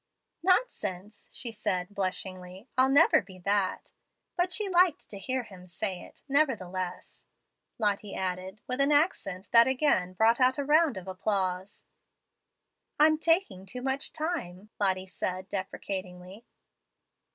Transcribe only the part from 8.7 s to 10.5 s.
an accent that again brought